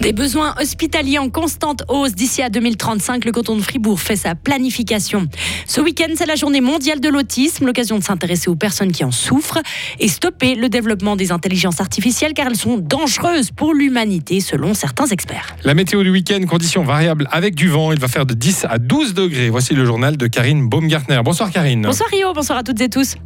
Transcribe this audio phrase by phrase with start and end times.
[0.00, 3.26] Des besoins hospitaliers en constante hausse d'ici à 2035.
[3.26, 5.26] Le canton de Fribourg fait sa planification.
[5.66, 9.10] Ce week-end, c'est la journée mondiale de l'autisme, l'occasion de s'intéresser aux personnes qui en
[9.10, 9.58] souffrent
[9.98, 15.06] et stopper le développement des intelligences artificielles car elles sont dangereuses pour l'humanité selon certains
[15.06, 15.54] experts.
[15.64, 17.92] La météo du week-end, conditions variables avec du vent.
[17.92, 19.50] Il va faire de 10 à 12 degrés.
[19.50, 21.20] Voici le journal de Karine Baumgartner.
[21.22, 21.82] Bonsoir Karine.
[21.82, 23.16] Bonsoir Rio, bonsoir à toutes et tous.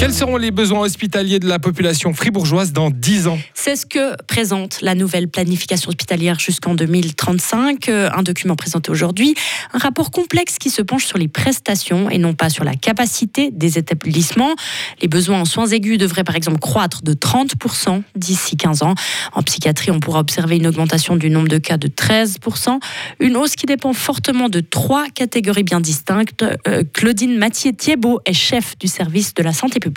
[0.00, 4.16] Quels seront les besoins hospitaliers de la population fribourgeoise dans 10 ans C'est ce que
[4.22, 9.34] présente la nouvelle planification hospitalière jusqu'en 2035, euh, un document présenté aujourd'hui,
[9.74, 13.50] un rapport complexe qui se penche sur les prestations et non pas sur la capacité
[13.50, 14.54] des établissements.
[15.02, 18.94] Les besoins en soins aigus devraient par exemple croître de 30% d'ici 15 ans.
[19.34, 22.80] En psychiatrie, on pourra observer une augmentation du nombre de cas de 13%,
[23.20, 26.42] une hausse qui dépend fortement de trois catégories bien distinctes.
[26.66, 29.89] Euh, Claudine Mathieu-Thiebaud est chef du service de la santé publique.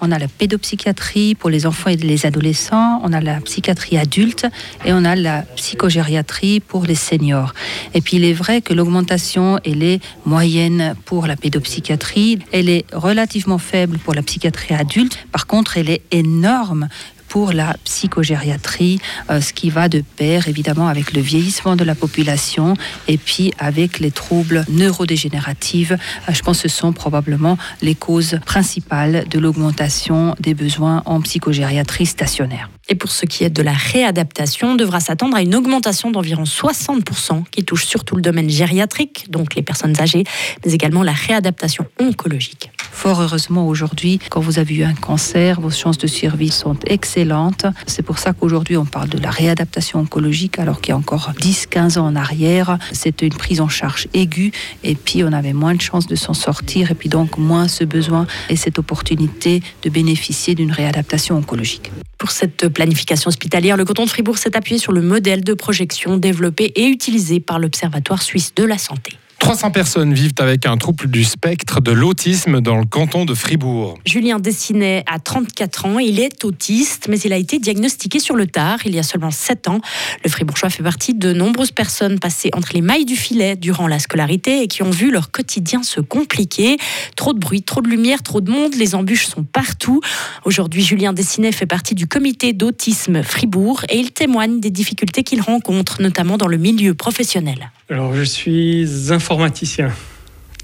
[0.00, 4.46] On a la pédopsychiatrie pour les enfants et les adolescents, on a la psychiatrie adulte
[4.84, 7.52] et on a la psychogériatrie pour les seniors.
[7.92, 12.86] Et puis il est vrai que l'augmentation, elle est moyenne pour la pédopsychiatrie, elle est
[12.92, 16.88] relativement faible pour la psychiatrie adulte, par contre elle est énorme
[17.30, 19.00] pour la psychogériatrie,
[19.30, 22.74] euh, ce qui va de pair évidemment avec le vieillissement de la population
[23.08, 25.92] et puis avec les troubles neurodégénératifs.
[25.92, 31.20] Euh, je pense que ce sont probablement les causes principales de l'augmentation des besoins en
[31.20, 32.68] psychogériatrie stationnaire.
[32.88, 36.42] Et pour ce qui est de la réadaptation, on devra s'attendre à une augmentation d'environ
[36.42, 40.24] 60% qui touche surtout le domaine gériatrique, donc les personnes âgées,
[40.66, 42.72] mais également la réadaptation oncologique.
[43.00, 47.64] Fort heureusement aujourd'hui, quand vous avez eu un cancer, vos chances de survie sont excellentes.
[47.86, 51.32] C'est pour ça qu'aujourd'hui on parle de la réadaptation oncologique alors qu'il y a encore
[51.40, 54.52] 10-15 ans en arrière, c'était une prise en charge aiguë
[54.84, 57.84] et puis on avait moins de chances de s'en sortir et puis donc moins ce
[57.84, 61.90] besoin et cette opportunité de bénéficier d'une réadaptation oncologique.
[62.18, 66.18] Pour cette planification hospitalière, le canton de Fribourg s'est appuyé sur le modèle de projection
[66.18, 69.16] développé et utilisé par l'Observatoire suisse de la santé.
[69.40, 73.98] 300 personnes vivent avec un trouble du spectre de l'autisme dans le canton de Fribourg.
[74.04, 78.46] Julien Dessinet a 34 ans, il est autiste, mais il a été diagnostiqué sur le
[78.46, 79.80] tard, il y a seulement 7 ans.
[80.22, 83.98] Le Fribourgeois fait partie de nombreuses personnes passées entre les mailles du filet durant la
[83.98, 86.76] scolarité et qui ont vu leur quotidien se compliquer.
[87.16, 90.02] Trop de bruit, trop de lumière, trop de monde, les embûches sont partout.
[90.44, 95.40] Aujourd'hui, Julien Dessinet fait partie du comité d'autisme Fribourg et il témoigne des difficultés qu'il
[95.40, 97.70] rencontre, notamment dans le milieu professionnel.
[97.88, 99.92] Alors, je suis informaticien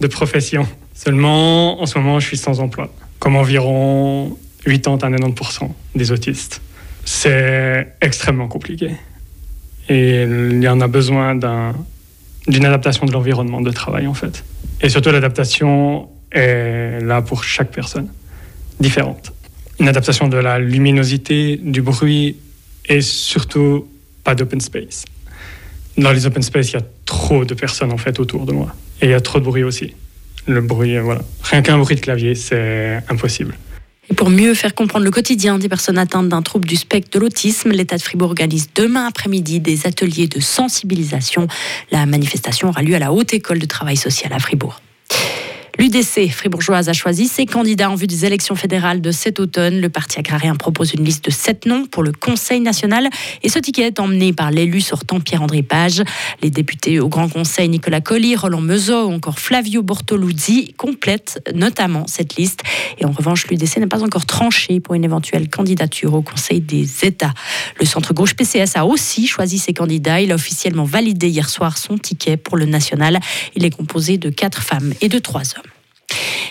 [0.01, 0.67] de profession.
[0.93, 6.61] Seulement, en ce moment, je suis sans emploi, comme environ 80 à 90% des autistes.
[7.05, 8.91] C'est extrêmement compliqué.
[9.89, 14.45] Et il y en a besoin d'une adaptation de l'environnement de travail, en fait.
[14.83, 18.09] Et surtout, l'adaptation est là pour chaque personne,
[18.81, 19.33] différente.
[19.79, 22.37] Une adaptation de la luminosité, du bruit
[22.87, 23.87] et surtout
[24.25, 25.05] pas d'open space.
[25.97, 28.75] Dans les open space, il y a trop de personnes en fait autour de moi.
[29.01, 29.95] Et il y a trop de bruit aussi.
[30.47, 31.23] Le bruit, voilà.
[31.43, 33.57] Rien qu'un bruit de clavier, c'est impossible.
[34.09, 37.19] Et pour mieux faire comprendre le quotidien des personnes atteintes d'un trouble du spectre de
[37.19, 41.49] l'autisme, l'État de Fribourg organise demain après-midi des ateliers de sensibilisation.
[41.91, 44.81] La manifestation aura lieu à la Haute École de Travail Social à Fribourg.
[45.79, 49.79] L'UDC fribourgeoise a choisi ses candidats en vue des élections fédérales de cet automne.
[49.79, 53.11] Le parti agrarien propose une liste de sept noms pour le Conseil national
[53.43, 56.03] et ce ticket est emmené par l'élu sortant Pierre-André Page.
[56.43, 62.07] Les députés au Grand Conseil Nicolas Colli, Roland Meuseau ou encore Flavio Bortoluzzi complètent notamment
[62.07, 62.63] cette liste.
[62.99, 67.05] Et en revanche, l'UDC n'est pas encore tranché pour une éventuelle candidature au Conseil des
[67.05, 67.35] États.
[67.79, 70.23] Le centre gauche PCS a aussi choisi ses candidats.
[70.23, 73.21] Il a officiellement validé hier soir son ticket pour le national.
[73.55, 75.66] Il est composé de quatre femmes et de trois hommes.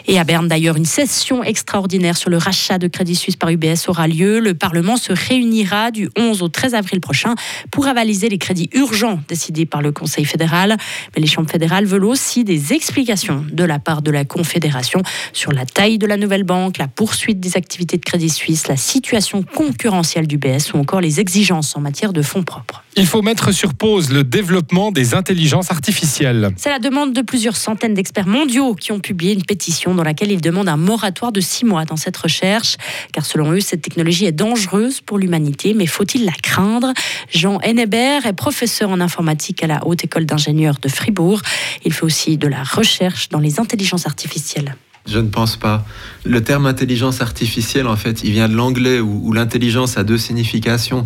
[0.08, 3.88] Et à Berne, d'ailleurs, une session extraordinaire sur le rachat de Crédit Suisse par UBS
[3.88, 4.40] aura lieu.
[4.40, 7.36] Le Parlement se réunira du 11 au 13 avril prochain
[7.72, 10.78] pour avaliser les crédits urgents décidés par le Conseil fédéral.
[11.16, 15.02] Mais les chambres fédérales veulent aussi des explications de la part de la Confédération
[15.34, 18.78] sur la taille de la nouvelle banque, la poursuite des activités de Crédit Suisse, la
[18.78, 22.84] situation concurrentielle d'UBS ou encore les exigences en matière de fonds propres.
[22.98, 26.52] Il faut mettre sur pause le développement des intelligences artificielles.
[26.56, 30.32] C'est la demande de plusieurs centaines d'experts mondiaux qui ont publié une pétition dans laquelle
[30.32, 32.78] ils demandent un moratoire de six mois dans cette recherche,
[33.14, 36.94] car selon eux, cette technologie est dangereuse pour l'humanité, mais faut-il la craindre?
[37.30, 41.42] Jean Hennebert est professeur en informatique à la Haute École d'ingénieurs de Fribourg.
[41.84, 44.76] Il fait aussi de la recherche dans les intelligences artificielles.
[45.08, 45.86] Je ne pense pas.
[46.24, 51.06] Le terme intelligence artificielle, en fait, il vient de l'anglais où, l'intelligence a deux significations.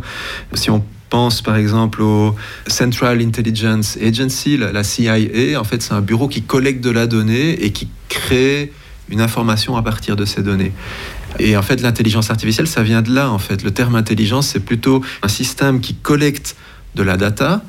[0.53, 2.35] Si on pense par exemple au
[2.67, 5.59] Central Intelligence Agency, la CIA.
[5.59, 8.71] En fait, c'est un bureau qui collecte de la donnée et qui crée
[9.09, 10.71] une information à partir de ces données.
[11.39, 13.29] Et en fait, l'intelligence artificielle, ça vient de là.
[13.31, 16.55] En fait, le terme intelligence, c'est plutôt un système qui collecte
[16.95, 17.63] de la data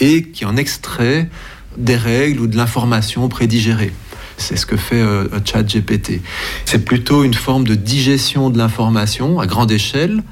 [0.00, 1.30] et qui en extrait
[1.76, 3.92] des règles ou de l'information prédigérée.
[4.38, 6.20] C'est ce que fait euh, ChatGPT.
[6.66, 10.22] C'est plutôt une forme de digestion de l'information à grande échelle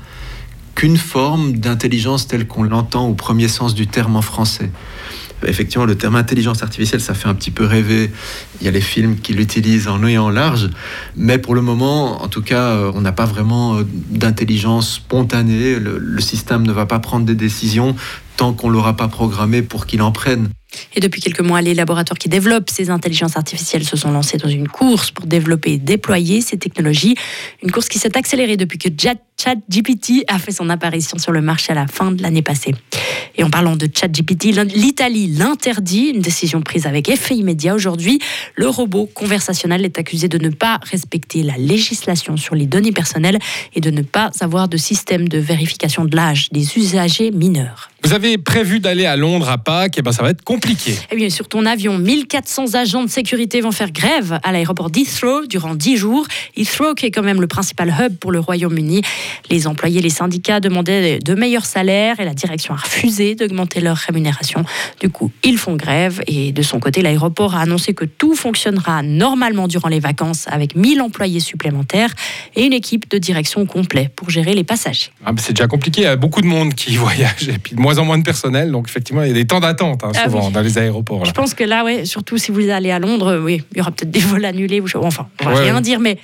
[0.74, 4.70] qu'une forme d'intelligence telle qu'on l'entend au premier sens du terme en français.
[5.46, 8.10] Effectivement, le terme intelligence artificielle, ça fait un petit peu rêver.
[8.60, 10.70] Il y a les films qui l'utilisent en long et en large,
[11.16, 15.78] mais pour le moment, en tout cas, euh, on n'a pas vraiment euh, d'intelligence spontanée.
[15.78, 17.94] Le, le système ne va pas prendre des décisions
[18.36, 20.48] tant qu'on l'aura pas programmé pour qu'il en prenne.
[20.94, 24.48] Et depuis quelques mois, les laboratoires qui développent ces intelligences artificielles se sont lancés dans
[24.48, 27.14] une course pour développer et déployer ces technologies.
[27.62, 31.72] Une course qui s'est accélérée depuis que ChatGPT a fait son apparition sur le marché
[31.72, 32.74] à la fin de l'année passée.
[33.36, 38.20] Et en parlant de ChatGPT, l'Italie l'interdit, une décision prise avec effet immédiat aujourd'hui.
[38.54, 43.38] Le robot conversationnel est accusé de ne pas respecter la législation sur les données personnelles
[43.74, 47.90] et de ne pas avoir de système de vérification de l'âge des usagers mineurs.
[48.04, 50.94] Vous avez prévu d'aller à Londres à Pâques, et ben ça va être compliqué.
[51.10, 55.46] Eh bien, sur ton avion, 1400 agents de sécurité vont faire grève à l'aéroport d'Heathrow
[55.46, 56.26] durant 10 jours.
[56.54, 59.00] Heathrow, qui est quand même le principal hub pour le Royaume-Uni.
[59.48, 63.96] Les employés, les syndicats demandaient de meilleurs salaires et la direction a refusé d'augmenter leur
[63.96, 64.64] rémunération.
[65.00, 69.02] Du coup, ils font grève et de son côté, l'aéroport a annoncé que tout fonctionnera
[69.02, 72.12] normalement durant les vacances avec 1000 employés supplémentaires
[72.54, 75.10] et une équipe de direction complète pour gérer les passagers.
[75.24, 77.98] Ah, c'est déjà compliqué, il y a beaucoup de monde qui voyage et puis moins
[77.98, 80.50] en moins de personnel, donc effectivement, il y a des temps d'attente hein, ah souvent
[80.50, 81.24] dans les aéroports.
[81.24, 83.90] Je pense que là, ouais, surtout si vous allez à Londres, oui, il y aura
[83.90, 84.80] peut-être des vols annulés.
[84.80, 84.86] Ou...
[84.96, 86.18] Enfin, on va rien dire, mais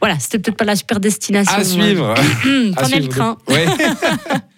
[0.00, 1.54] voilà, c'était peut-être pas la super destination.
[1.54, 2.14] À suivre.
[2.76, 3.36] Prenez le train.